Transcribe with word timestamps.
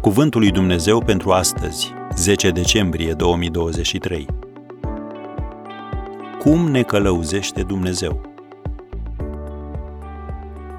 Cuvântul 0.00 0.40
lui 0.40 0.50
Dumnezeu 0.50 1.04
pentru 1.04 1.32
astăzi, 1.32 1.92
10 2.16 2.50
decembrie 2.50 3.12
2023. 3.12 4.26
Cum 6.38 6.70
ne 6.70 6.82
călăuzește 6.82 7.62
Dumnezeu? 7.62 8.20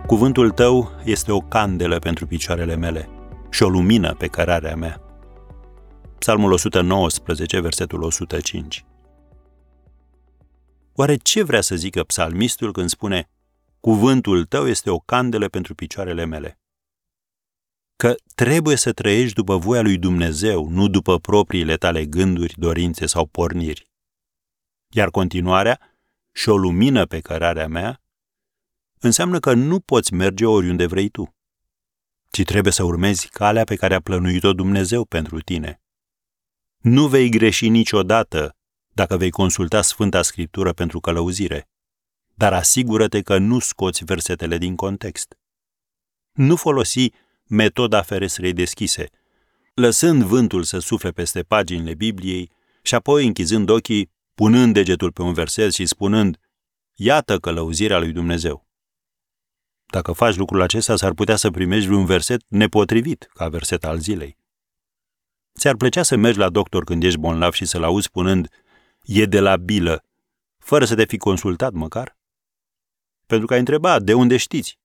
Cuvântul 0.05 0.51
tău 0.51 0.91
este 1.03 1.31
o 1.31 1.39
candelă 1.39 1.99
pentru 1.99 2.27
picioarele 2.27 2.75
mele 2.75 3.09
și 3.49 3.63
o 3.63 3.69
lumină 3.69 4.13
pe 4.13 4.27
cărarea 4.27 4.75
mea. 4.75 5.01
Psalmul 6.17 6.51
119, 6.51 7.59
versetul 7.59 8.01
105. 8.01 8.85
Oare 10.95 11.15
ce 11.15 11.43
vrea 11.43 11.61
să 11.61 11.75
zică 11.75 12.03
psalmistul 12.03 12.71
când 12.71 12.89
spune 12.89 13.29
Cuvântul 13.79 14.45
tău 14.45 14.67
este 14.67 14.89
o 14.89 14.97
candelă 14.97 15.47
pentru 15.47 15.75
picioarele 15.75 16.25
mele? 16.25 16.60
Că 18.01 18.15
trebuie 18.35 18.75
să 18.75 18.91
trăiești 18.93 19.33
după 19.33 19.57
voia 19.57 19.81
lui 19.81 19.97
Dumnezeu, 19.97 20.67
nu 20.67 20.87
după 20.87 21.19
propriile 21.19 21.77
tale 21.77 22.05
gânduri, 22.05 22.53
dorințe 22.57 23.05
sau 23.05 23.25
porniri. 23.25 23.89
Iar 24.93 25.09
continuarea, 25.09 25.79
și 26.31 26.49
o 26.49 26.57
lumină 26.57 27.05
pe 27.05 27.19
cărarea 27.19 27.67
mea, 27.67 28.01
înseamnă 28.99 29.39
că 29.39 29.53
nu 29.53 29.79
poți 29.79 30.13
merge 30.13 30.45
oriunde 30.45 30.85
vrei 30.85 31.09
tu, 31.09 31.35
ci 32.31 32.43
trebuie 32.43 32.73
să 32.73 32.83
urmezi 32.83 33.29
calea 33.29 33.63
pe 33.63 33.75
care 33.75 33.93
a 33.93 34.01
plănuit-o 34.01 34.53
Dumnezeu 34.53 35.05
pentru 35.05 35.39
tine. 35.39 35.81
Nu 36.77 37.07
vei 37.07 37.29
greși 37.29 37.69
niciodată 37.69 38.57
dacă 38.87 39.17
vei 39.17 39.29
consulta 39.29 39.81
Sfânta 39.81 40.21
Scriptură 40.21 40.73
pentru 40.73 40.99
călăuzire, 40.99 41.69
dar 42.33 42.53
asigură-te 42.53 43.21
că 43.21 43.37
nu 43.37 43.59
scoți 43.59 44.03
versetele 44.03 44.57
din 44.57 44.75
context. 44.75 45.37
Nu 46.31 46.55
folosi 46.55 47.11
metoda 47.51 48.01
ferestrei 48.01 48.53
deschise, 48.53 49.09
lăsând 49.73 50.23
vântul 50.23 50.63
să 50.63 50.79
sufle 50.79 51.09
peste 51.09 51.43
paginile 51.43 51.93
Bibliei 51.93 52.51
și 52.81 52.95
apoi 52.95 53.25
închizând 53.25 53.69
ochii, 53.69 54.11
punând 54.33 54.73
degetul 54.73 55.11
pe 55.11 55.21
un 55.21 55.33
verset 55.33 55.73
și 55.73 55.85
spunând, 55.85 56.39
Iată 56.93 57.39
călăuzirea 57.39 57.99
lui 57.99 58.11
Dumnezeu. 58.11 58.67
Dacă 59.85 60.11
faci 60.11 60.35
lucrul 60.35 60.61
acesta, 60.61 60.95
s-ar 60.95 61.13
putea 61.13 61.35
să 61.35 61.51
primești 61.51 61.89
un 61.89 62.05
verset 62.05 62.41
nepotrivit 62.47 63.29
ca 63.33 63.49
verset 63.49 63.85
al 63.85 63.99
zilei. 63.99 64.37
Ți-ar 65.59 65.75
plăcea 65.75 66.03
să 66.03 66.15
mergi 66.15 66.39
la 66.39 66.49
doctor 66.49 66.83
când 66.83 67.03
ești 67.03 67.19
bolnav 67.19 67.53
și 67.53 67.65
să-l 67.65 67.83
auzi 67.83 68.05
spunând, 68.05 68.49
e 69.01 69.25
de 69.25 69.39
la 69.39 69.55
bilă, 69.55 70.05
fără 70.57 70.85
să 70.85 70.95
te 70.95 71.05
fi 71.05 71.17
consultat 71.17 71.73
măcar? 71.73 72.17
Pentru 73.25 73.47
că 73.47 73.53
ai 73.53 73.59
întrebat, 73.59 74.01
de 74.01 74.13
unde 74.13 74.37
știți? 74.37 74.79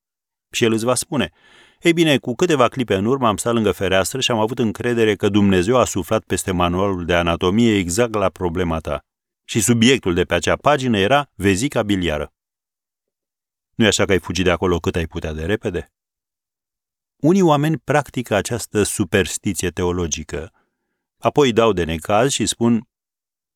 Și 0.51 0.65
el 0.65 0.73
îți 0.73 0.85
va 0.85 0.95
spune, 0.95 1.33
ei 1.81 1.93
bine, 1.93 2.19
cu 2.19 2.35
câteva 2.35 2.69
clipe 2.69 2.95
în 2.95 3.05
urmă 3.05 3.27
am 3.27 3.37
stat 3.37 3.53
lângă 3.53 3.73
fereastră 3.73 4.21
și 4.21 4.31
am 4.31 4.39
avut 4.39 4.59
încredere 4.59 5.17
că 5.17 5.29
Dumnezeu 5.29 5.77
a 5.77 5.85
suflat 5.85 6.25
peste 6.25 6.51
manualul 6.51 7.05
de 7.05 7.15
anatomie 7.15 7.77
exact 7.77 8.15
la 8.15 8.29
problema 8.29 8.79
ta. 8.79 9.05
Și 9.45 9.61
subiectul 9.61 10.15
de 10.15 10.25
pe 10.25 10.35
acea 10.35 10.57
pagină 10.57 10.99
era 10.99 11.31
vezica 11.35 11.83
biliară. 11.83 12.33
nu 13.75 13.85
e 13.85 13.89
așa 13.89 14.05
că 14.05 14.13
ai 14.13 14.19
fugit 14.19 14.45
de 14.45 14.51
acolo 14.51 14.79
cât 14.79 14.97
ai 14.97 15.07
putea 15.07 15.33
de 15.33 15.45
repede? 15.45 15.93
Unii 17.17 17.43
oameni 17.43 17.79
practică 17.79 18.35
această 18.35 18.83
superstiție 18.83 19.71
teologică. 19.71 20.53
Apoi 21.19 21.53
dau 21.53 21.73
de 21.73 21.85
necaz 21.85 22.31
și 22.31 22.47
spun, 22.47 22.89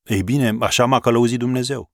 ei 0.02 0.22
bine, 0.22 0.56
așa 0.60 0.84
m-a 0.84 1.00
călăuzit 1.00 1.38
Dumnezeu. 1.38 1.92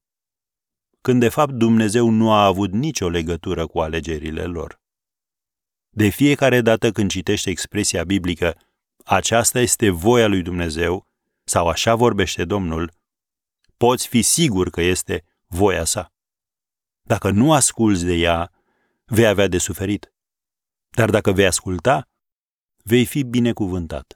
Când 1.01 1.21
de 1.21 1.29
fapt 1.29 1.53
Dumnezeu 1.53 2.09
nu 2.11 2.33
a 2.33 2.45
avut 2.45 2.73
nicio 2.73 3.09
legătură 3.09 3.67
cu 3.67 3.81
alegerile 3.81 4.45
lor. 4.45 4.81
De 5.97 6.09
fiecare 6.09 6.61
dată 6.61 6.93
când 6.93 7.11
citești 7.11 7.51
expresia 7.51 8.05
biblică, 8.05 8.59
aceasta 9.05 9.61
este 9.61 9.91
voia 9.91 10.27
lui 10.27 10.43
Dumnezeu, 10.43 11.07
sau 11.45 11.69
așa 11.69 11.95
vorbește 11.95 12.45
Domnul, 12.45 12.93
poți 13.77 14.09
fi 14.09 14.23
sigur 14.23 14.71
că 14.71 14.81
este 14.81 15.25
voia 15.47 15.85
sa. 15.85 16.13
Dacă 17.03 17.31
nu 17.31 17.53
asculți 17.53 18.05
de 18.05 18.13
ea, 18.13 18.53
vei 19.05 19.27
avea 19.27 19.49
de 19.49 19.59
suferit. 19.59 20.13
Dar 20.89 21.11
dacă 21.11 21.33
vei 21.33 21.47
asculta, 21.47 22.09
vei 22.77 23.05
fi 23.05 23.23
binecuvântat. 23.23 24.16